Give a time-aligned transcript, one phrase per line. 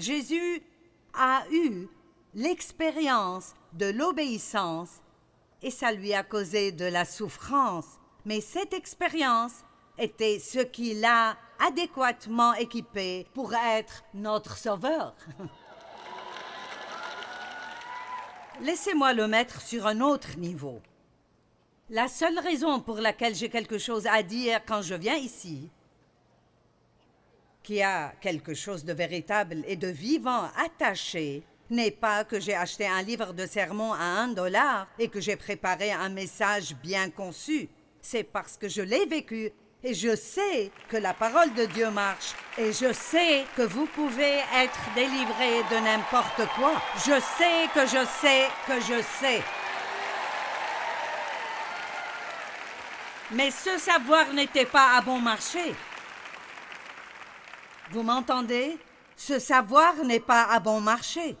[0.00, 0.62] Jésus
[1.14, 1.88] a eu
[2.34, 5.00] l'expérience de l'obéissance
[5.62, 7.98] et ça lui a causé de la souffrance.
[8.24, 9.64] Mais cette expérience
[9.98, 15.14] était ce qui l'a adéquatement équipé pour être notre sauveur.
[18.62, 20.80] Laissez-moi le mettre sur un autre niveau.
[21.88, 25.70] La seule raison pour laquelle j'ai quelque chose à dire quand je viens ici,
[27.70, 32.84] qui a quelque chose de véritable et de vivant attaché, n'est pas que j'ai acheté
[32.84, 37.68] un livre de sermons à un dollar et que j'ai préparé un message bien conçu.
[38.02, 39.52] C'est parce que je l'ai vécu
[39.84, 44.38] et je sais que la parole de Dieu marche et je sais que vous pouvez
[44.52, 46.72] être délivré de n'importe quoi.
[46.96, 49.42] Je sais que je sais que je sais.
[53.30, 55.72] Mais ce savoir n'était pas à bon marché.
[57.90, 58.78] Vous m'entendez?
[59.16, 61.36] Ce savoir n'est pas à bon marché.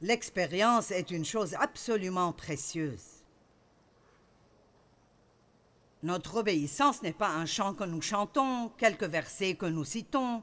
[0.00, 3.22] L'expérience est une chose absolument précieuse.
[6.02, 10.42] Notre obéissance n'est pas un chant que nous chantons, quelques versets que nous citons,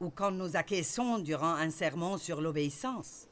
[0.00, 3.26] ou quand nous acquiesçons durant un sermon sur l'obéissance.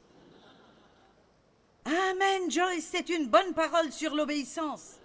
[1.85, 4.99] Amen, Joyce, c'est une bonne parole sur l'obéissance.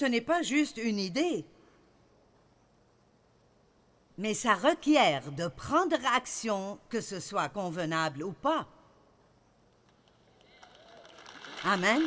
[0.00, 1.44] Ce n'est pas juste une idée,
[4.16, 8.66] mais ça requiert de prendre action, que ce soit convenable ou pas.
[11.64, 12.00] Amen.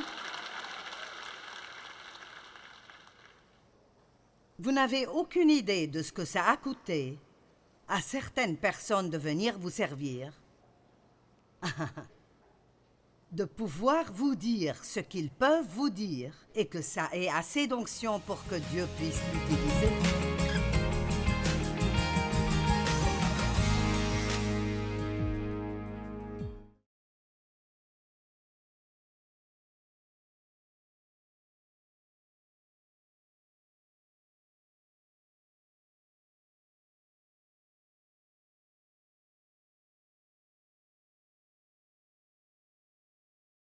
[4.57, 7.19] Vous n'avez aucune idée de ce que ça a coûté
[7.87, 10.33] à certaines personnes de venir vous servir,
[13.33, 18.19] de pouvoir vous dire ce qu'ils peuvent vous dire et que ça ait assez d'onction
[18.19, 20.52] pour que Dieu puisse l'utiliser.